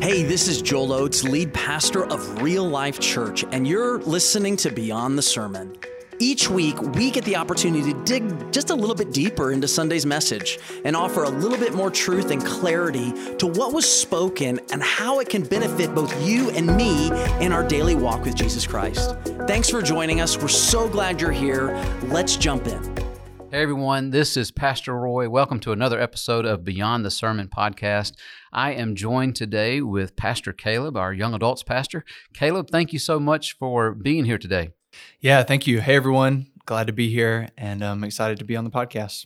[0.00, 4.70] Hey, this is Joel Oates, lead pastor of Real Life Church, and you're listening to
[4.70, 5.76] Beyond the Sermon.
[6.20, 10.06] Each week, we get the opportunity to dig just a little bit deeper into Sunday's
[10.06, 14.80] message and offer a little bit more truth and clarity to what was spoken and
[14.84, 17.08] how it can benefit both you and me
[17.44, 19.16] in our daily walk with Jesus Christ.
[19.48, 20.40] Thanks for joining us.
[20.40, 21.74] We're so glad you're here.
[22.04, 23.07] Let's jump in.
[23.50, 25.26] Hey everyone, this is Pastor Roy.
[25.26, 28.12] Welcome to another episode of Beyond the Sermon podcast.
[28.52, 32.04] I am joined today with Pastor Caleb, our young adults pastor.
[32.34, 34.72] Caleb, thank you so much for being here today.
[35.18, 35.80] Yeah, thank you.
[35.80, 39.24] Hey everyone, glad to be here and I'm excited to be on the podcast.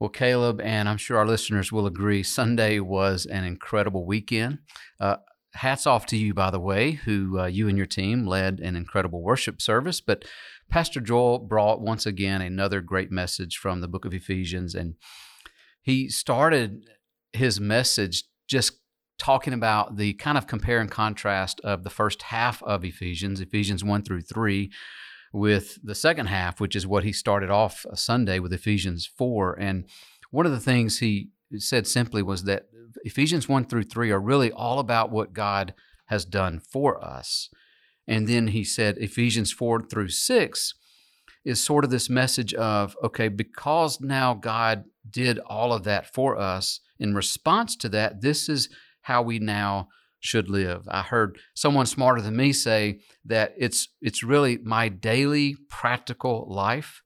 [0.00, 4.58] Well, Caleb, and I'm sure our listeners will agree, Sunday was an incredible weekend.
[4.98, 5.18] Uh,
[5.54, 8.76] hats off to you, by the way, who uh, you and your team led an
[8.76, 10.00] incredible worship service.
[10.00, 10.24] But
[10.68, 14.74] Pastor Joel brought once again another great message from the book of Ephesians.
[14.74, 14.94] And
[15.80, 16.84] he started
[17.32, 18.78] his message just
[19.18, 23.84] talking about the kind of compare and contrast of the first half of Ephesians, Ephesians
[23.84, 24.70] 1 through 3,
[25.32, 29.58] with the second half, which is what he started off Sunday with Ephesians 4.
[29.60, 29.84] And
[30.30, 32.66] one of the things he said simply was that
[33.02, 35.74] Ephesians 1 through 3 are really all about what God
[36.06, 37.48] has done for us.
[38.06, 40.74] And then he said Ephesians 4 through 6
[41.44, 46.38] is sort of this message of, okay, because now God did all of that for
[46.38, 48.68] us, in response to that, this is
[49.02, 49.88] how we now
[50.20, 50.88] should live.
[50.88, 57.02] I heard someone smarter than me say that it's it's really my daily practical life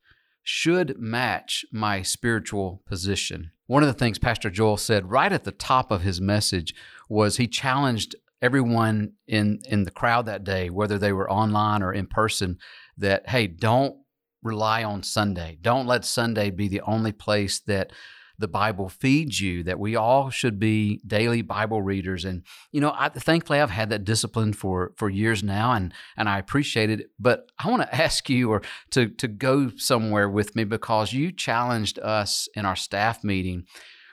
[0.50, 3.50] should match my spiritual position.
[3.66, 6.74] One of the things Pastor Joel said right at the top of his message
[7.06, 11.92] was he challenged everyone in in the crowd that day, whether they were online or
[11.92, 12.56] in person,
[12.96, 13.96] that hey, don't
[14.42, 15.58] rely on Sunday.
[15.60, 17.92] Don't let Sunday be the only place that
[18.38, 22.24] the Bible feeds you, that we all should be daily Bible readers.
[22.24, 26.28] And, you know, I, thankfully I've had that discipline for, for years now and, and
[26.28, 27.10] I appreciate it.
[27.18, 31.32] But I want to ask you or to, to go somewhere with me because you
[31.32, 33.64] challenged us in our staff meeting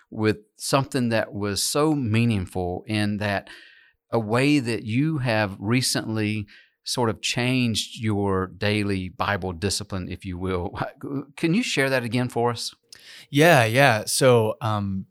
[0.10, 3.50] with something that was so meaningful in that
[4.12, 6.48] a way that you have recently
[6.86, 10.80] sort of changed your daily Bible discipline, if you will.
[11.36, 12.74] Can you share that again for us?
[13.30, 14.06] Yeah, yeah.
[14.06, 15.06] So, um,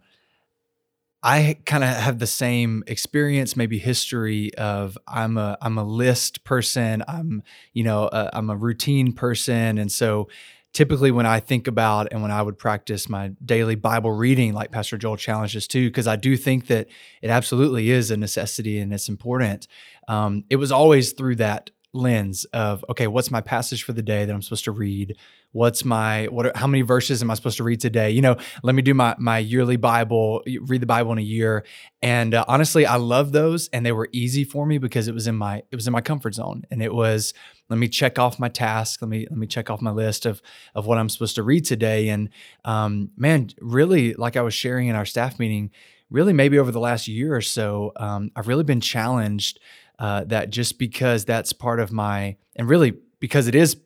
[1.23, 6.45] I kind of have the same experience, maybe history of I'm a I'm a list
[6.45, 7.03] person.
[7.09, 10.29] I'm you know i I'm a routine person, and so
[10.75, 14.73] typically when I think about and when I would practice my daily Bible reading, like
[14.73, 16.89] Pastor Joel challenges too, because I do think that
[17.23, 19.69] it absolutely is a necessity and it's important.
[20.09, 24.27] Um, it was always through that lens of okay, what's my passage for the day
[24.27, 25.17] that I'm supposed to read?
[25.55, 28.11] What's my what are, how many verses am i supposed to read today?
[28.11, 31.65] You know let me do my my yearly bible read the bible in a year.
[32.03, 35.27] And uh, honestly i love those and they were easy for me because it was
[35.27, 36.65] in my it was in my comfort zone.
[36.71, 37.33] And it was
[37.71, 40.43] let me check off my task let me let me check off my list of
[40.75, 42.09] of what i'm supposed to read today.
[42.09, 42.31] And
[42.65, 45.71] um, man really like i was sharing in our staff meeting
[46.11, 49.61] really maybe over the last year or so um, i've really been challenged
[50.01, 53.77] uh, that just because that's part of my and really because it is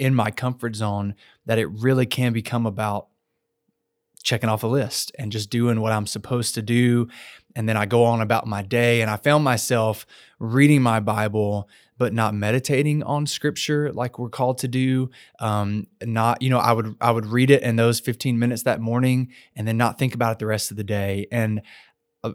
[0.00, 1.14] in my comfort zone
[1.46, 3.08] that it really can become about
[4.22, 7.08] checking off a list and just doing what I'm supposed to do.
[7.56, 9.00] And then I go on about my day.
[9.02, 10.06] And I found myself
[10.38, 11.68] reading my Bible,
[11.98, 15.10] but not meditating on scripture like we're called to do.
[15.38, 18.80] Um, not, you know, I would I would read it in those 15 minutes that
[18.80, 21.26] morning and then not think about it the rest of the day.
[21.30, 21.62] And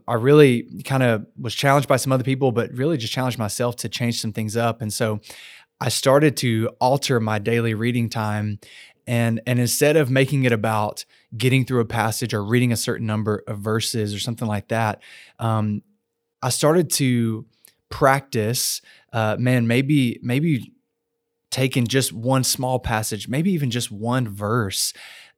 [0.08, 3.76] I really kind of was challenged by some other people, but really just challenged myself
[3.78, 4.82] to change some things up.
[4.82, 5.20] And so
[5.80, 8.60] I started to alter my daily reading time
[9.08, 11.06] and and instead of making it about
[11.38, 15.02] getting through a passage or reading a certain number of verses or something like that,
[15.40, 15.84] um,
[16.42, 17.46] I started to
[17.90, 18.82] practice.
[19.14, 20.74] Uh, man, maybe maybe
[21.52, 24.92] taking just one small passage, maybe even just one verse,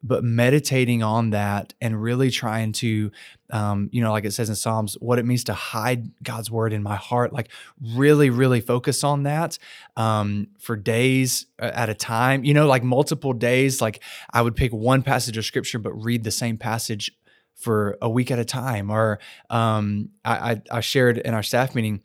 [0.04, 3.12] but meditating on that and really trying to,
[3.52, 6.72] um, you know, like it says in Psalms, what it means to hide God's word
[6.72, 7.50] in my heart, like
[7.96, 9.58] really, really focus on that
[9.96, 13.82] um, for days uh, at a time, you know, like multiple days.
[13.82, 14.02] Like
[14.32, 17.12] I would pick one passage of scripture, but read the same passage
[17.56, 18.92] for a week at a time.
[18.92, 22.02] Or um, I, I, I shared in our staff meeting,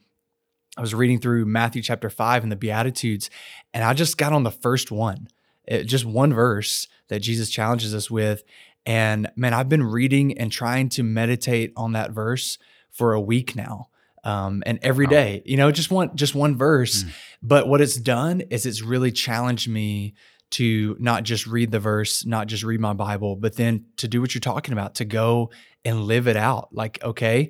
[0.79, 3.29] I was reading through Matthew chapter five and the Beatitudes,
[3.75, 5.29] and I just got on the first one,
[5.65, 8.43] it, just one verse that Jesus challenges us with.
[8.85, 12.59] And man, I've been reading and trying to meditate on that verse
[12.91, 13.89] for a week now.
[14.25, 17.03] Um, and every day, you know, just one just one verse.
[17.03, 17.13] Mm.
[17.43, 20.15] But what it's done is it's really challenged me
[20.51, 24.21] to not just read the verse, not just read my Bible, but then to do
[24.21, 25.51] what you're talking about, to go
[25.85, 26.69] and live it out.
[26.73, 27.49] Like, okay,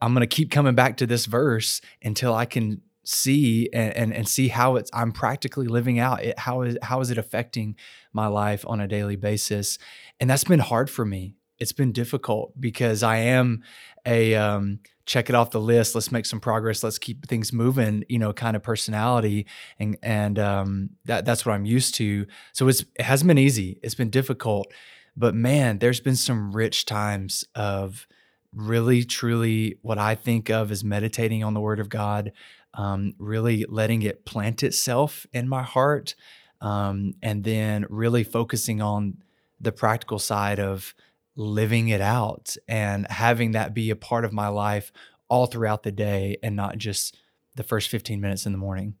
[0.00, 4.14] I'm going to keep coming back to this verse until I can see and, and,
[4.14, 7.76] and see how it's I'm practically living out it how is how is it affecting
[8.12, 9.78] my life on a daily basis.
[10.20, 11.34] And that's been hard for me.
[11.58, 13.62] It's been difficult because I am
[14.06, 18.04] a um, check it off the list let's make some progress let's keep things moving
[18.08, 19.46] you know kind of personality
[19.78, 22.26] and and um, that that's what I'm used to.
[22.52, 23.80] So it's it hasn't been easy.
[23.82, 24.72] It's been difficult.
[25.16, 28.06] But man there's been some rich times of
[28.54, 32.32] really truly what I think of as meditating on the word of God
[32.74, 36.14] um, really letting it plant itself in my heart,
[36.60, 39.18] um, and then really focusing on
[39.60, 40.94] the practical side of
[41.36, 44.92] living it out and having that be a part of my life
[45.28, 47.16] all throughout the day and not just
[47.54, 48.94] the first 15 minutes in the morning.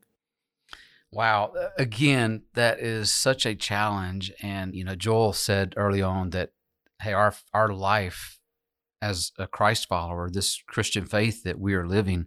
[1.10, 1.52] Wow.
[1.76, 4.32] Again, that is such a challenge.
[4.40, 6.52] And, you know, Joel said early on that,
[7.02, 8.38] hey, our, our life
[9.02, 12.26] as a Christ follower, this Christian faith that we are living,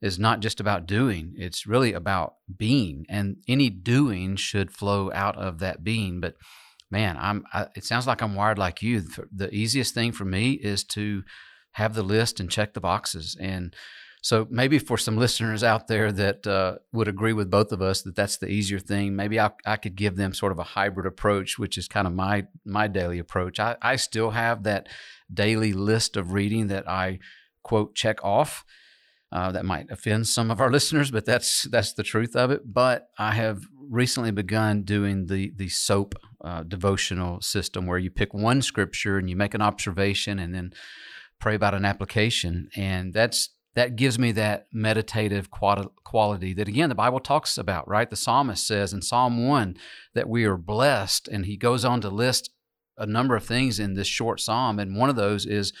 [0.00, 3.04] is not just about doing, it's really about being.
[3.08, 6.20] And any doing should flow out of that being.
[6.20, 6.34] But
[6.90, 9.02] man, I'm I, it sounds like I'm wired like you.
[9.34, 11.24] The easiest thing for me is to
[11.72, 13.36] have the list and check the boxes.
[13.40, 13.74] And
[14.22, 18.02] so maybe for some listeners out there that uh, would agree with both of us
[18.02, 21.06] that that's the easier thing, maybe I, I could give them sort of a hybrid
[21.06, 23.58] approach, which is kind of my my daily approach.
[23.58, 24.88] I, I still have that
[25.32, 27.18] daily list of reading that I
[27.62, 28.64] quote check off
[29.32, 32.62] uh, that might offend some of our listeners, but that's that's the truth of it.
[32.64, 36.14] But I have recently begun doing the the SOAP
[36.44, 40.72] uh, devotional system, where you pick one scripture and you make an observation, and then
[41.38, 46.96] pray about an application, and that's that gives me that meditative quality that again the
[46.96, 48.10] bible talks about right?
[48.10, 49.76] The psalmist says in psalm 1
[50.14, 52.50] that we are blessed and he goes on to list
[52.98, 54.78] a number of things in this short psalm.
[54.78, 55.72] And one of those is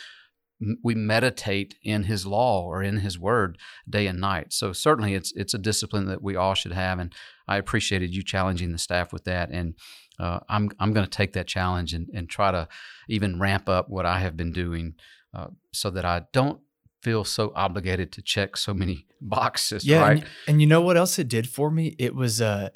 [0.82, 3.58] we meditate in his law or in his word
[3.88, 4.52] day and night.
[4.52, 7.14] So certainly it's it's a discipline that we all should have and
[7.48, 9.74] i appreciated you challenging the staff with that and
[10.20, 12.68] uh, i'm i'm going to take that challenge and, and try to
[13.08, 14.94] even ramp up what i have been doing
[15.34, 16.60] uh, so that i don't
[17.02, 20.18] feel so obligated to check so many boxes yeah right?
[20.18, 21.94] and, and you know what else it did for me?
[21.98, 22.68] It was uh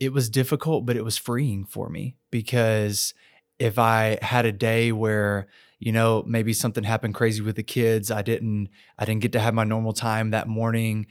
[0.00, 3.14] it was difficult but it was freeing for me because
[3.58, 5.48] if i had a day where
[5.82, 8.12] you know, maybe something happened crazy with the kids.
[8.12, 8.68] I didn't,
[9.00, 11.08] I didn't get to have my normal time that morning,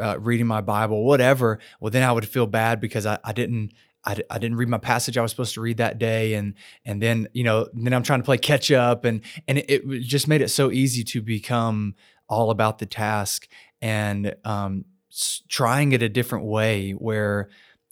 [0.00, 1.58] uh, reading my Bible, whatever.
[1.80, 3.72] Well, then I would feel bad because I, I didn't,
[4.04, 6.54] I, I didn't read my passage I was supposed to read that day, and
[6.84, 10.02] and then you know, then I'm trying to play catch up, and and it, it
[10.02, 11.94] just made it so easy to become
[12.28, 13.48] all about the task
[13.80, 14.84] and um,
[15.48, 17.48] trying it a different way where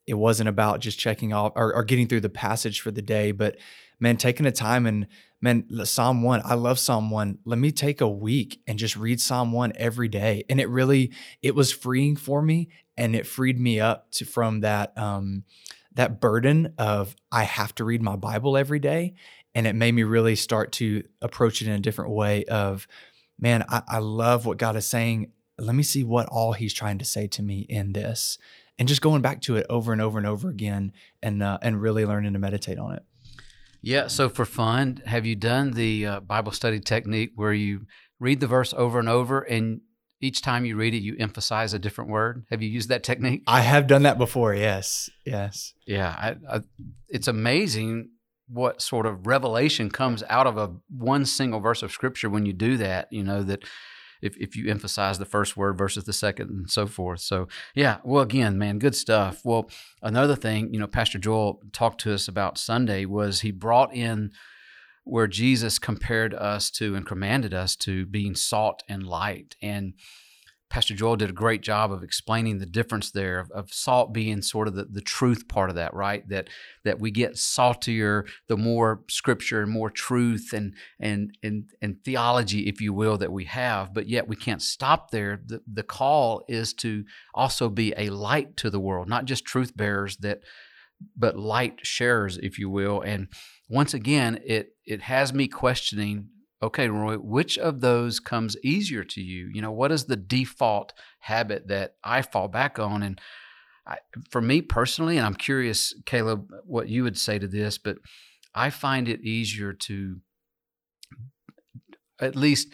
[0.06, 3.32] it wasn't about just checking off or, or getting through the passage for the day,
[3.32, 3.56] but
[4.00, 5.06] man, taking the time and
[5.40, 7.38] man, Psalm 1, I love Psalm 1.
[7.44, 10.44] Let me take a week and just read Psalm 1 every day.
[10.48, 11.12] And it really
[11.42, 15.44] it was freeing for me and it freed me up to from that um
[15.94, 19.14] that burden of I have to read my Bible every day
[19.54, 22.86] and it made me really start to approach it in a different way of
[23.38, 25.32] man, I, I love what God is saying.
[25.58, 28.38] Let me see what all he's trying to say to me in this.
[28.78, 30.92] And just going back to it over and over and over again
[31.22, 33.02] and uh, and really learning to meditate on it.
[33.82, 34.08] Yeah.
[34.08, 37.86] So for fun, have you done the uh, Bible study technique where you
[38.18, 39.80] read the verse over and over and
[40.20, 42.44] each time you read it, you emphasize a different word?
[42.50, 43.42] Have you used that technique?
[43.46, 44.54] I have done that before.
[44.54, 45.08] Yes.
[45.24, 45.72] Yes.
[45.86, 46.10] Yeah.
[46.10, 46.60] I, I,
[47.08, 48.10] it's amazing
[48.46, 52.52] what sort of revelation comes out of a one single verse of scripture when you
[52.52, 53.08] do that.
[53.10, 53.64] You know that
[54.22, 57.20] if, if you emphasize the first word versus the second and so forth.
[57.20, 59.40] So, yeah, well, again, man, good stuff.
[59.44, 59.70] Well,
[60.02, 64.32] another thing, you know, Pastor Joel talked to us about Sunday was he brought in
[65.04, 69.56] where Jesus compared us to and commanded us to being salt and light.
[69.62, 69.94] And
[70.70, 74.40] Pastor Joel did a great job of explaining the difference there of, of, salt being
[74.40, 76.26] sort of the, the truth part of that, right?
[76.28, 76.48] That
[76.84, 82.68] that we get saltier the more scripture and more truth and and and and theology,
[82.68, 85.40] if you will, that we have, but yet we can't stop there.
[85.44, 89.76] The the call is to also be a light to the world, not just truth
[89.76, 90.40] bearers that
[91.16, 93.00] but light sharers, if you will.
[93.00, 93.28] And
[93.68, 96.28] once again, it it has me questioning
[96.62, 99.50] okay, Roy, which of those comes easier to you?
[99.52, 103.02] You know, what is the default habit that I fall back on?
[103.02, 103.20] And
[103.86, 103.98] I,
[104.30, 107.96] for me personally, and I'm curious, Caleb, what you would say to this, but
[108.54, 110.16] I find it easier to
[112.20, 112.68] at least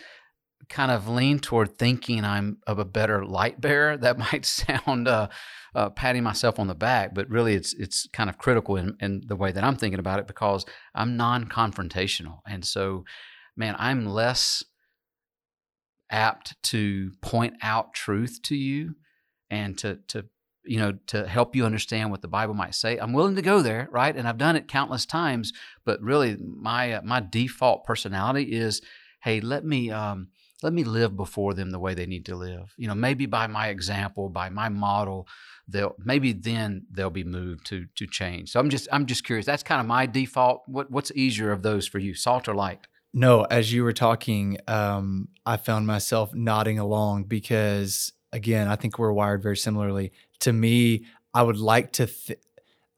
[0.69, 3.97] kind of lean toward thinking I'm of a better light bearer.
[4.07, 5.29] That might sound uh,
[5.75, 9.23] uh, patting myself on the back, but really it's it's kind of critical in, in
[9.27, 10.65] the way that I'm thinking about it because
[10.95, 13.05] I'm non-confrontational, and so
[13.57, 14.65] man, I'm less
[16.11, 18.95] apt to point out truth to you
[19.51, 20.25] and to to
[20.65, 22.99] you know to help you understand what the bible might say.
[22.99, 24.15] I'm willing to go there right?
[24.17, 25.53] And i've done it countless times
[25.85, 28.83] but really my uh, my default personality is
[29.23, 30.29] hey let me um
[30.63, 32.73] let me live before them the way they need to live.
[32.77, 35.27] You know maybe by my example by my model
[35.69, 38.51] they'll maybe then they'll be moved to to change.
[38.51, 39.47] So i'm just i'm just curious.
[39.47, 40.63] That's kind of my default.
[40.67, 42.87] What what's easier of those for you salt or light
[43.17, 48.99] no as you were talking um i found myself nodding along because again i think
[48.99, 52.41] we're wired very similarly to me, I would like to th-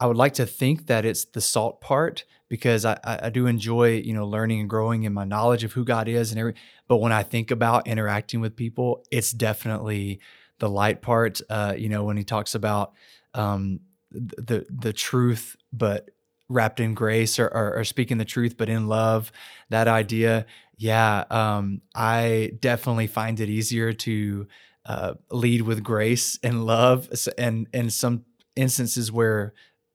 [0.00, 3.96] I would like to think that it's the salt part because I, I do enjoy
[3.96, 6.54] you know learning and growing in my knowledge of who God is and every.
[6.86, 10.20] But when I think about interacting with people, it's definitely
[10.58, 11.40] the light part.
[11.48, 12.92] Uh, you know when he talks about
[13.34, 16.10] um, the the truth, but
[16.48, 19.30] wrapped in grace, or, or, or, speaking the truth but in love.
[19.68, 24.46] That idea, yeah, um, I definitely find it easier to
[24.86, 28.24] uh, lead with grace and love, and and some
[28.56, 29.52] instances where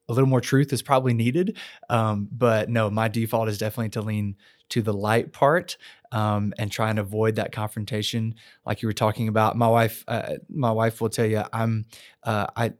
[0.08, 1.56] a little more truth is probably needed.
[1.88, 4.36] Um, but no, my default is definitely to lean
[4.70, 5.76] to the light part
[6.12, 8.34] um, and try and avoid that confrontation,
[8.64, 9.56] like you were talking about.
[9.56, 11.86] My wife, uh, my wife will tell you, I'm,
[12.22, 12.72] uh, I,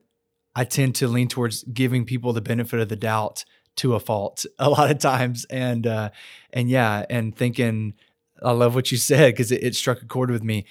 [0.55, 3.45] I tend to lean towards giving people the benefit of the doubt
[3.77, 6.11] to a fault a lot of times, and uh,
[6.53, 7.95] and yeah, and thinking,
[8.43, 10.67] I love what you said because it, it struck a chord with me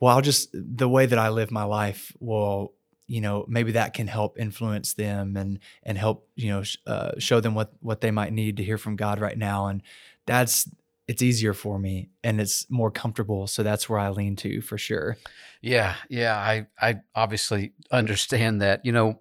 [0.00, 2.74] well, I'll just the way that I live my life will,
[3.06, 7.12] you know, maybe that can help influence them and and help you know sh- uh,
[7.18, 9.82] show them what what they might need to hear from God right now, and
[10.26, 10.68] that's
[11.08, 14.76] it's easier for me and it's more comfortable, so that's where I lean to for
[14.76, 15.16] sure.
[15.62, 18.84] Yeah, yeah, I I obviously understand that.
[18.84, 19.20] You know,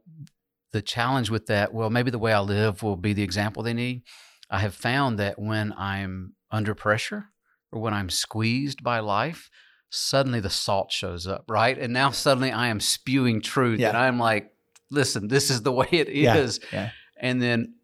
[0.75, 3.73] the challenge with that, well, maybe the way I live will be the example they
[3.73, 4.03] need.
[4.49, 7.27] I have found that when I'm under pressure
[7.71, 9.49] or when I'm squeezed by life,
[9.89, 11.77] suddenly the salt shows up, right?
[11.77, 13.87] And now suddenly I am spewing truth yeah.
[13.87, 14.51] and I'm like,
[14.91, 16.59] listen, this is the way it is.
[16.73, 16.77] Yeah.
[16.77, 16.89] Yeah.
[17.21, 17.75] And then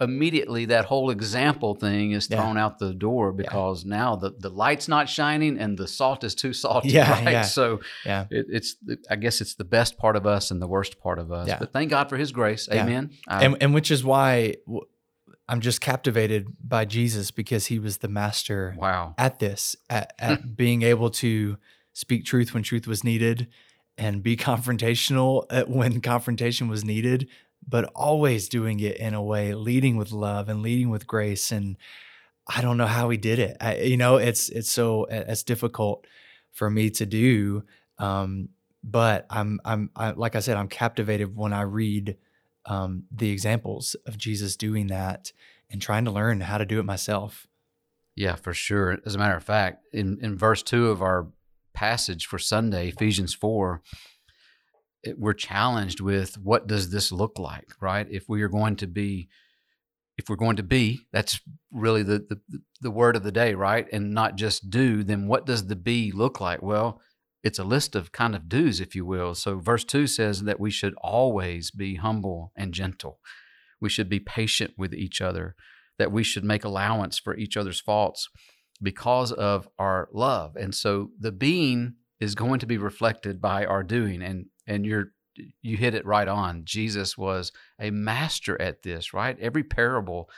[0.00, 4.86] immediately that whole example thing is thrown out the door because now the, the light's
[4.86, 6.88] not shining and the salt is too salty.
[6.98, 7.42] Yeah, right?
[7.44, 8.26] So yeah.
[8.30, 8.76] It, it's
[9.10, 11.50] I guess it's the best part of us and the worst part of us.
[11.58, 12.68] But thank God for His grace.
[12.72, 13.10] Amen.
[13.26, 14.56] I, and, and which is why
[15.48, 19.14] I'm just captivated by Jesus because he was the master wow.
[19.16, 21.56] at this, at, at being able to
[21.94, 23.48] speak truth when truth was needed
[23.96, 27.28] and be confrontational uh, when confrontation was needed,
[27.68, 31.52] but always doing it in a way, leading with love and leading with grace.
[31.52, 31.76] And
[32.46, 33.56] I don't know how he did it.
[33.60, 36.06] I, you know, it's it's so it's difficult
[36.52, 37.64] for me to do.
[37.98, 38.48] Um,
[38.82, 42.16] but I'm I'm I, like I said, I'm captivated when I read
[42.64, 45.32] um, the examples of Jesus doing that
[45.70, 47.46] and trying to learn how to do it myself.
[48.14, 48.98] Yeah, for sure.
[49.06, 51.28] As a matter of fact, in, in verse two of our
[51.72, 53.80] passage for Sunday, Ephesians 4,
[55.16, 58.06] we're challenged with what does this look like, right?
[58.10, 59.28] If we are going to be,
[60.16, 61.40] if we're going to be, that's
[61.70, 63.86] really the, the, the word of the day, right?
[63.92, 66.62] And not just do, then what does the be look like?
[66.62, 67.00] Well,
[67.44, 69.34] it's a list of kind of do's, if you will.
[69.34, 73.20] So, verse 2 says that we should always be humble and gentle.
[73.80, 75.54] We should be patient with each other,
[75.98, 78.28] that we should make allowance for each other's faults
[78.82, 80.56] because of our love.
[80.56, 84.20] And so, the being is going to be reflected by our doing.
[84.20, 85.12] And, and you're,
[85.62, 86.64] you hit it right on.
[86.64, 89.36] Jesus was a master at this, right?
[89.40, 90.30] Every parable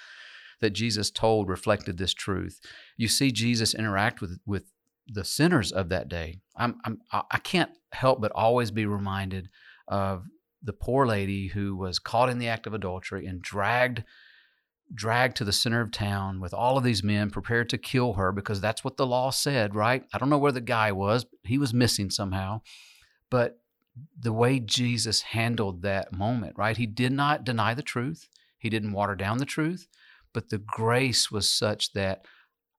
[0.61, 2.61] that Jesus told reflected this truth.
[2.97, 4.65] You see Jesus interact with, with
[5.07, 6.41] the sinners of that day.
[6.57, 9.49] I'm, I'm I can't help but always be reminded
[9.89, 10.25] of
[10.63, 14.05] the poor lady who was caught in the act of adultery and dragged
[14.93, 18.33] dragged to the center of town with all of these men prepared to kill her
[18.33, 20.05] because that's what the law said, right?
[20.13, 22.61] I don't know where the guy was, he was missing somehow.
[23.31, 23.61] But
[24.19, 26.77] the way Jesus handled that moment, right?
[26.77, 28.29] He did not deny the truth.
[28.59, 29.89] He didn't water down the truth,
[30.33, 32.27] but the grace was such that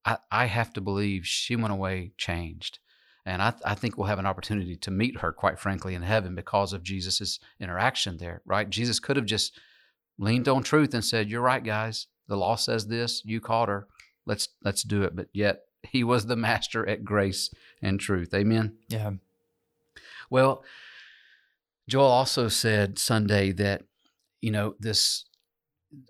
[0.05, 2.79] I, I have to believe she went away changed.
[3.25, 6.33] And I, I think we'll have an opportunity to meet her, quite frankly, in heaven
[6.33, 8.69] because of Jesus' interaction there, right?
[8.69, 9.59] Jesus could have just
[10.17, 12.07] leaned on truth and said, You're right, guys.
[12.27, 13.21] The law says this.
[13.25, 13.87] You caught her.
[14.25, 15.15] Let's let's do it.
[15.15, 17.51] But yet he was the master at grace
[17.81, 18.33] and truth.
[18.33, 18.77] Amen.
[18.87, 19.11] Yeah.
[20.29, 20.63] Well,
[21.91, 23.83] Joel also said Sunday that,
[24.39, 25.25] you know, this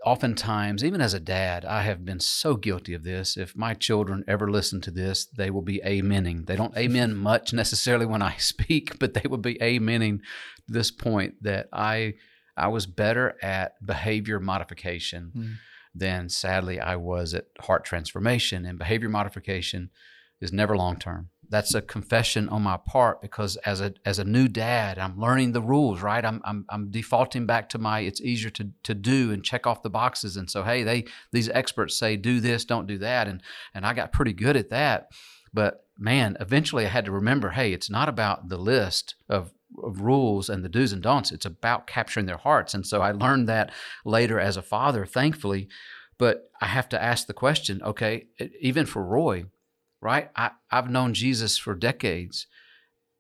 [0.06, 3.36] oftentimes, even as a dad, I have been so guilty of this.
[3.36, 6.46] If my children ever listen to this, they will be amening.
[6.46, 10.20] They don't amen much necessarily when I speak, but they will be amening
[10.68, 12.14] this point that I
[12.56, 15.56] I was better at behavior modification mm.
[15.96, 18.66] than sadly I was at heart transformation.
[18.66, 19.90] And behavior modification
[20.42, 21.30] is never long term.
[21.52, 25.52] That's a confession on my part because as a as a new dad, I'm learning
[25.52, 26.24] the rules, right?
[26.24, 29.84] I'm I'm, I'm defaulting back to my it's easier to to do and check off
[29.84, 30.38] the boxes.
[30.38, 33.44] And so hey, they these experts say do this, don't do that, and
[33.74, 35.12] and I got pretty good at that.
[35.54, 39.52] But man, eventually I had to remember, hey, it's not about the list of
[39.84, 41.32] of rules and the do's and don'ts.
[41.32, 42.74] It's about capturing their hearts.
[42.74, 43.72] And so I learned that
[44.06, 45.68] later as a father, thankfully.
[46.18, 48.28] But I have to ask the question, okay,
[48.60, 49.46] even for Roy,
[50.02, 50.30] right?
[50.36, 52.48] I, I've known Jesus for decades.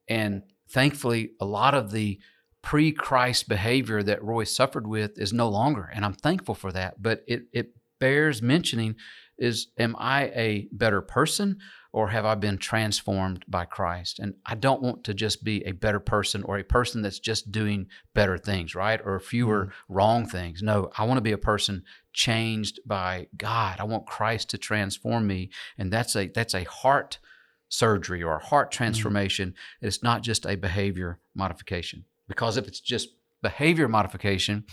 [0.07, 2.19] And thankfully, a lot of the
[2.61, 5.89] pre Christ behavior that Roy suffered with is no longer.
[5.93, 7.01] And I'm thankful for that.
[7.01, 8.95] But it, it bears mentioning
[9.37, 11.57] is, am I a better person
[11.93, 14.19] or have I been transformed by Christ?
[14.19, 17.51] And I don't want to just be a better person or a person that's just
[17.51, 19.01] doing better things, right?
[19.03, 19.93] Or fewer mm-hmm.
[19.93, 20.61] wrong things.
[20.61, 21.83] No, I want to be a person
[22.13, 23.79] changed by God.
[23.79, 25.49] I want Christ to transform me.
[25.77, 27.19] And that's a that's a heart
[27.67, 28.77] surgery or a heart mm-hmm.
[28.77, 29.49] transformation.
[29.49, 29.87] Mm-hmm.
[29.87, 32.05] It's not just a behavior modification.
[32.27, 33.09] Because if it's just
[33.41, 34.63] behavior modification,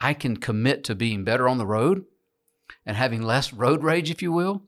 [0.00, 2.06] I can commit to being better on the road
[2.84, 4.62] and having less road rage, if you will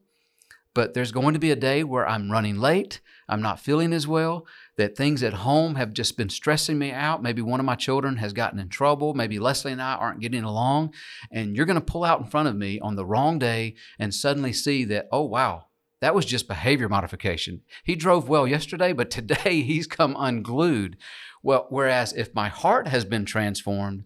[0.74, 4.06] but there's going to be a day where I'm running late, I'm not feeling as
[4.06, 7.22] well, that things at home have just been stressing me out.
[7.22, 10.44] Maybe one of my children has gotten in trouble, maybe Leslie and I aren't getting
[10.44, 10.94] along,
[11.30, 14.14] and you're going to pull out in front of me on the wrong day and
[14.14, 15.66] suddenly see that, oh, wow,
[16.00, 17.62] that was just behavior modification.
[17.84, 20.96] He drove well yesterday, but today he's come unglued.
[21.42, 24.04] Well, whereas if my heart has been transformed,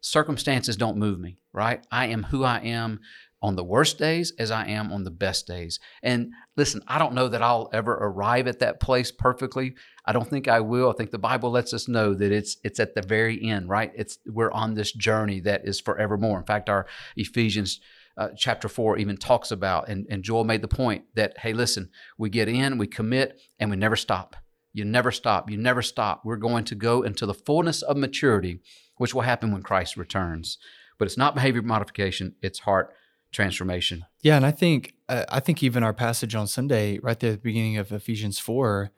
[0.00, 1.84] circumstances don't move me, right?
[1.90, 3.00] I am who I am
[3.44, 5.78] on the worst days as I am on the best days.
[6.02, 9.74] And listen, I don't know that I'll ever arrive at that place perfectly.
[10.06, 10.88] I don't think I will.
[10.88, 13.92] I think the Bible lets us know that it's it's at the very end, right?
[13.94, 16.38] It's we're on this journey that is forevermore.
[16.38, 16.86] In fact, our
[17.16, 17.80] Ephesians
[18.16, 21.90] uh, chapter 4 even talks about and, and Joel made the point that hey, listen,
[22.16, 24.36] we get in, we commit, and we never stop.
[24.72, 25.50] You never stop.
[25.50, 26.22] You never stop.
[26.24, 28.60] We're going to go into the fullness of maturity,
[28.96, 30.56] which will happen when Christ returns.
[30.98, 32.94] But it's not behavior modification, it's heart
[33.34, 34.06] transformation.
[34.22, 37.42] Yeah, and I think uh, I think even our passage on Sunday, right there at
[37.42, 38.92] the beginning of Ephesians four,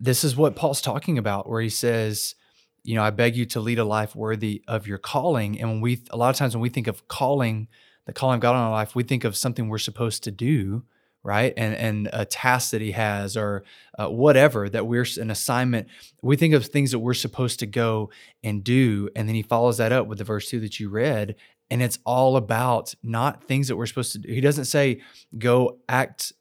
[0.00, 2.34] this is what Paul's talking about, where he says,
[2.82, 5.60] you know, I beg you to lead a life worthy of your calling.
[5.60, 7.68] And when we a lot of times when we think of calling,
[8.06, 10.82] the calling of God on our life, we think of something we're supposed to do,
[11.22, 11.54] right?
[11.56, 13.62] And and a task that He has, or
[13.96, 15.86] uh, whatever that we're an assignment.
[16.22, 18.10] We think of things that we're supposed to go
[18.42, 21.36] and do, and then He follows that up with the verse two that you read,
[21.72, 24.30] and it's all about not things that we're supposed to do.
[24.30, 25.00] He doesn't say
[25.38, 26.34] go act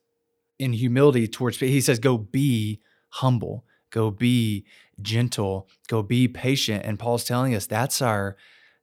[0.59, 4.65] in humility towards he says go be humble, go be
[5.01, 6.83] gentle, go be patient.
[6.83, 8.35] And Paul's telling us that's our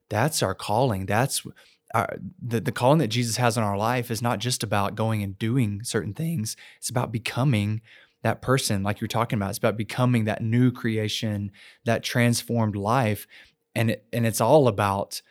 [0.09, 1.05] that's our calling.
[1.05, 1.45] That's
[1.93, 5.21] our, the, the calling that Jesus has on our life is not just about going
[5.21, 6.57] and doing certain things.
[6.79, 7.81] It's about becoming
[8.23, 9.49] that person, like you're talking about.
[9.49, 11.51] It's about becoming that new creation,
[11.85, 13.27] that transformed life.
[13.75, 15.21] And it, and it's all about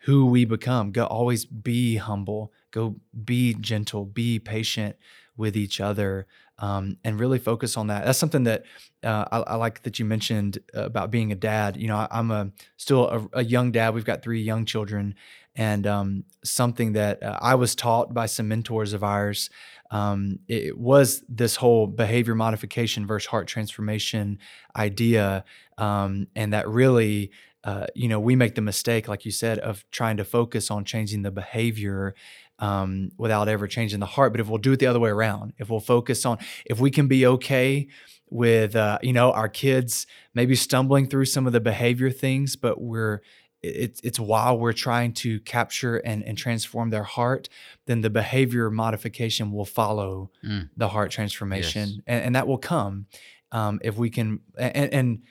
[0.00, 0.92] who we become.
[0.92, 4.96] Go always be humble, go be gentle, be patient
[5.36, 6.26] with each other,
[6.58, 8.04] um, and really focus on that.
[8.04, 8.64] That's something that
[9.02, 11.76] uh, I, I, like that you mentioned about being a dad.
[11.76, 13.94] You know, I, am a still a, a, young dad.
[13.94, 15.14] We've got three young children,
[15.54, 19.50] and um, something that uh, I was taught by some mentors of ours.
[19.90, 24.38] Um, it was this whole behavior modification versus heart transformation
[24.76, 25.44] idea,
[25.78, 27.30] um, and that really
[27.64, 30.84] uh, you know, we make the mistake, like you said, of trying to focus on
[30.84, 32.14] changing the behavior
[32.58, 34.32] um, without ever changing the heart.
[34.32, 36.90] But if we'll do it the other way around, if we'll focus on, if we
[36.90, 37.88] can be okay
[38.30, 42.80] with, uh, you know, our kids maybe stumbling through some of the behavior things, but
[42.80, 43.20] we're,
[43.60, 47.48] it's it's while we're trying to capture and, and transform their heart,
[47.86, 50.68] then the behavior modification will follow mm.
[50.76, 52.00] the heart transformation, yes.
[52.06, 53.06] and, and, that will come
[53.50, 54.38] um, if we can.
[54.56, 55.22] And, and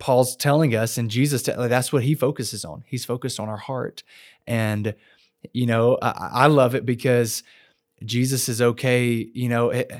[0.00, 2.82] Paul's telling us, and Jesus, that's what he focuses on.
[2.86, 4.02] He's focused on our heart.
[4.46, 4.94] And,
[5.52, 7.44] you know, I, I love it because
[8.04, 9.28] Jesus is okay.
[9.32, 9.92] You know, it,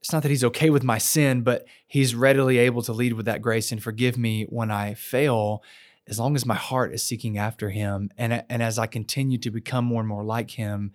[0.00, 3.26] it's not that he's okay with my sin, but he's readily able to lead with
[3.26, 5.62] that grace and forgive me when I fail,
[6.06, 8.10] as long as my heart is seeking after him.
[8.16, 10.92] And, and as I continue to become more and more like him,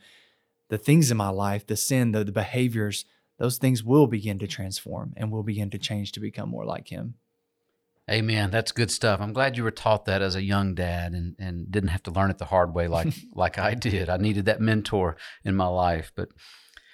[0.70, 3.04] the things in my life, the sin, the, the behaviors,
[3.38, 6.88] those things will begin to transform and will begin to change to become more like
[6.88, 7.16] him.
[8.10, 8.50] Amen.
[8.52, 9.22] That's good stuff.
[9.22, 12.12] I'm glad you were taught that as a young dad and, and didn't have to
[12.12, 14.10] learn it the hard way like like I did.
[14.10, 16.12] I needed that mentor in my life.
[16.16, 16.30] But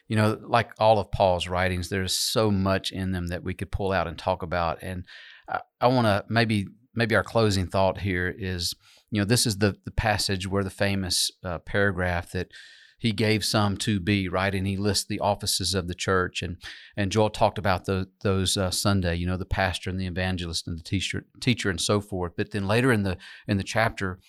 [0.07, 3.71] you know, like all of Paul's writings, there's so much in them that we could
[3.71, 4.79] pull out and talk about.
[4.81, 5.05] And
[5.49, 8.73] I, I want to maybe maybe our closing thought here is,
[9.09, 12.51] you know, this is the the passage where the famous uh, paragraph that
[12.97, 16.41] he gave some to be right, and he lists the offices of the church.
[16.41, 16.57] And
[16.95, 20.67] and Joel talked about the, those uh, Sunday, you know, the pastor and the evangelist
[20.67, 22.33] and the teacher, teacher, and so forth.
[22.35, 24.19] But then later in the in the chapter,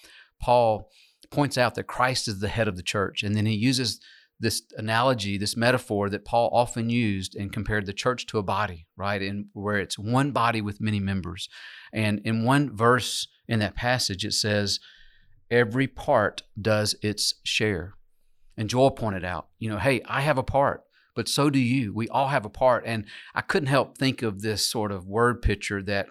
[0.41, 0.91] Paul
[1.31, 4.01] points out that Christ is the head of the church, and then he uses
[4.41, 8.87] this analogy, this metaphor that Paul often used and compared the church to a body,
[8.97, 9.21] right?
[9.21, 11.49] And where it's one body with many members.
[11.93, 14.79] And in one verse in that passage, it says,
[15.51, 17.95] every part does its share.
[18.59, 20.83] And Joel pointed out, you know, hey, I have a part,
[21.15, 21.95] but so do you.
[21.95, 22.83] We all have a part.
[22.85, 26.09] And I couldn't help think of this sort of word picture that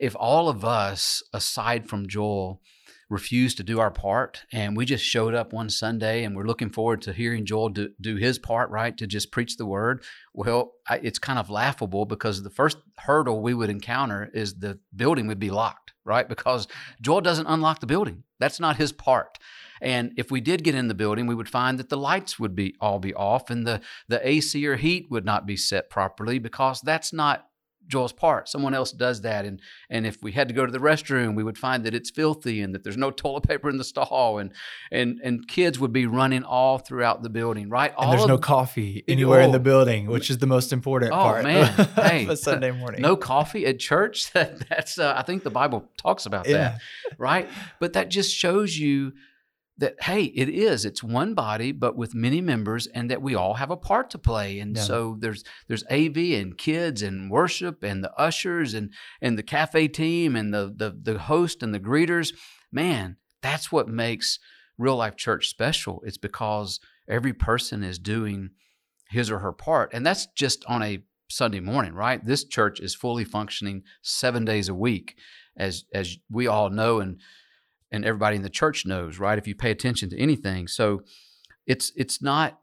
[0.00, 2.62] if all of us, aside from Joel,
[3.10, 6.68] refused to do our part and we just showed up one sunday and we're looking
[6.68, 10.02] forward to hearing joel do, do his part right to just preach the word
[10.34, 14.78] well I, it's kind of laughable because the first hurdle we would encounter is the
[14.94, 16.28] building would be locked right?
[16.28, 16.66] Because
[17.00, 18.24] joel doesn't unlock the building.
[18.40, 19.38] That's not his part.
[19.80, 22.54] And if we did get in the building, we would find that the lights would
[22.56, 26.38] be all be off and the, the AC or heat would not be set properly
[26.38, 27.47] because that's not
[27.88, 28.48] Joel's part.
[28.48, 29.44] Someone else does that.
[29.44, 32.10] And and if we had to go to the restroom, we would find that it's
[32.10, 34.52] filthy and that there's no toilet paper in the stall and
[34.92, 37.92] and and kids would be running all throughout the building, right?
[37.98, 41.44] And there's no coffee anywhere oh, in the building, which is the most important part.
[41.44, 41.76] oh, part.
[41.76, 41.88] man.
[42.08, 43.02] Hey, Sunday morning.
[43.02, 44.32] No coffee at church.
[44.32, 46.56] that's uh, I think the Bible talks about yeah.
[46.56, 46.80] that,
[47.18, 47.48] right?
[47.80, 49.12] But that just shows you
[49.78, 53.54] that hey it is it's one body but with many members and that we all
[53.54, 54.58] have a part to play.
[54.58, 54.82] And yeah.
[54.82, 59.88] so there's there's av and kids and worship and the ushers and and the cafe
[59.88, 62.34] team and the the, the host and the greeters.
[62.70, 64.38] Man that's what makes
[64.76, 66.02] real life church special.
[66.04, 68.50] It's because every person is doing
[69.10, 69.92] his or her part.
[69.92, 72.24] And that's just on a sunday morning right?
[72.24, 75.16] This church is fully functioning seven days a week
[75.58, 77.00] as as we all know.
[77.00, 77.20] And
[77.90, 79.38] and everybody in the church knows, right?
[79.38, 80.68] If you pay attention to anything.
[80.68, 81.02] So
[81.66, 82.58] it's it's not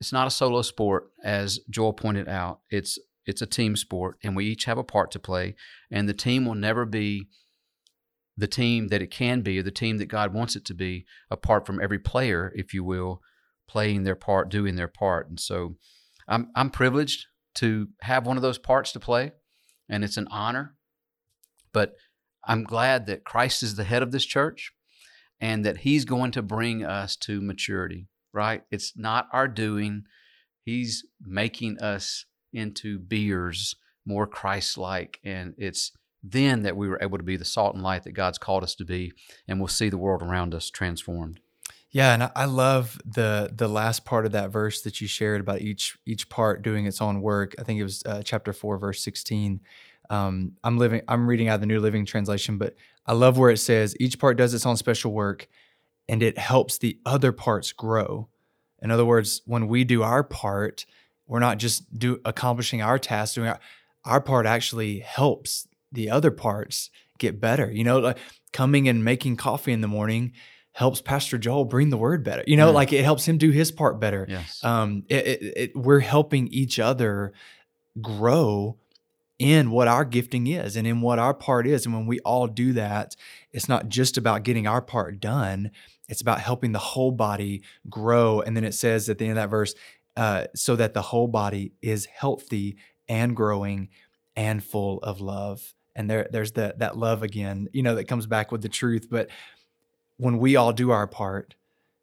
[0.00, 2.60] it's not a solo sport as Joel pointed out.
[2.70, 5.54] It's it's a team sport and we each have a part to play
[5.90, 7.28] and the team will never be
[8.36, 11.04] the team that it can be or the team that God wants it to be
[11.30, 13.20] apart from every player, if you will,
[13.68, 15.28] playing their part, doing their part.
[15.28, 15.76] And so
[16.26, 17.26] I'm I'm privileged
[17.56, 19.32] to have one of those parts to play
[19.88, 20.76] and it's an honor.
[21.72, 21.94] But
[22.48, 24.72] I'm glad that Christ is the head of this church
[25.40, 28.62] and that he's going to bring us to maturity, right?
[28.70, 30.04] It's not our doing.
[30.64, 35.20] He's making us into beers more Christ like.
[35.22, 38.38] And it's then that we were able to be the salt and light that God's
[38.38, 39.12] called us to be.
[39.46, 41.40] And we'll see the world around us transformed.
[41.90, 45.62] Yeah, and I love the the last part of that verse that you shared about
[45.62, 47.54] each each part doing its own work.
[47.58, 49.60] I think it was uh, chapter four, verse sixteen.
[50.10, 51.02] Um, I'm living.
[51.08, 52.74] I'm reading out of the New Living Translation, but
[53.06, 55.48] I love where it says each part does its own special work,
[56.08, 58.28] and it helps the other parts grow.
[58.80, 60.86] In other words, when we do our part,
[61.26, 63.34] we're not just do accomplishing our task.
[63.34, 63.60] Doing our,
[64.04, 67.70] our part actually helps the other parts get better.
[67.70, 68.18] You know, like
[68.52, 70.32] coming and making coffee in the morning
[70.72, 72.44] helps Pastor Joel bring the word better.
[72.46, 72.74] You know, yeah.
[72.74, 74.26] like it helps him do his part better.
[74.28, 74.62] Yes.
[74.62, 77.32] Um, it, it, it, we're helping each other
[78.00, 78.76] grow
[79.38, 81.86] in what our gifting is and in what our part is.
[81.86, 83.14] And when we all do that,
[83.52, 85.70] it's not just about getting our part done,
[86.08, 88.40] it's about helping the whole body grow.
[88.40, 89.74] And then it says at the end of that verse,
[90.16, 92.76] uh, so that the whole body is healthy
[93.08, 93.88] and growing
[94.34, 95.74] and full of love.
[95.94, 99.08] And there, there's that that love again, you know, that comes back with the truth.
[99.10, 99.28] But
[100.16, 101.54] when we all do our part,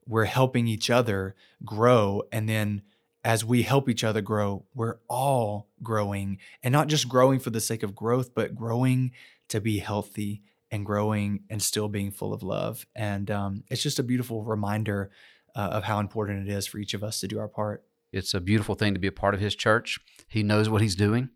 [0.07, 2.83] we're helping each other grow, and then
[3.25, 7.59] as we help each other grow, we're all growing and not just growing for the
[7.59, 9.11] sake of growth, but growing
[9.49, 12.85] to be healthy and growing and still being full of love.
[12.95, 15.09] And um, it's just a beautiful reminder
[15.55, 17.83] uh, of how important it is for each of us to do our part.
[18.13, 19.99] It's a beautiful thing to be a part of His church.
[20.27, 21.29] He knows what He's doing.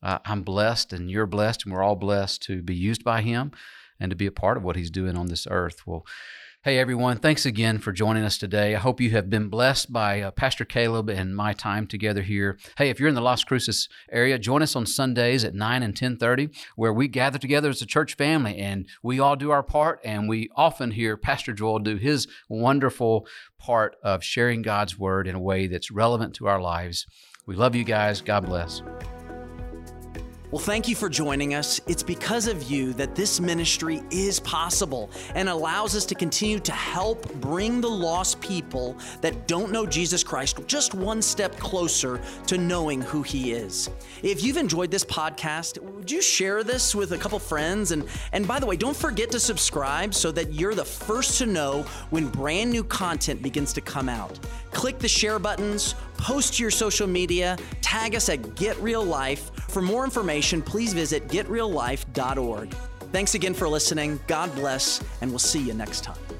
[0.00, 3.50] Uh, I'm blessed, and you're blessed, and we're all blessed to be used by Him
[3.98, 5.86] and to be a part of what He's doing on this earth.
[5.86, 6.06] Well,
[6.64, 7.16] Hey, everyone.
[7.16, 8.76] Thanks again for joining us today.
[8.76, 12.56] I hope you have been blessed by uh, Pastor Caleb and my time together here.
[12.78, 15.92] Hey, if you're in the Las Cruces area, join us on Sundays at 9 and
[15.92, 19.98] 10.30, where we gather together as a church family, and we all do our part,
[20.04, 23.26] and we often hear Pastor Joel do his wonderful
[23.58, 27.08] part of sharing God's word in a way that's relevant to our lives.
[27.44, 28.20] We love you guys.
[28.20, 28.82] God bless.
[30.52, 31.80] Well, thank you for joining us.
[31.86, 36.72] It's because of you that this ministry is possible and allows us to continue to
[36.72, 42.58] help bring the lost people that don't know Jesus Christ just one step closer to
[42.58, 43.88] knowing who He is.
[44.22, 47.90] If you've enjoyed this podcast, would you share this with a couple friends?
[47.90, 51.46] And, and by the way, don't forget to subscribe so that you're the first to
[51.46, 54.38] know when brand new content begins to come out.
[54.72, 59.50] Click the share buttons, post to your social media, tag us at Get Real Life.
[59.68, 60.04] For more
[60.42, 62.74] information, please visit getreallife.org.
[63.12, 64.18] Thanks again for listening.
[64.26, 66.31] God bless, and we'll see you next time.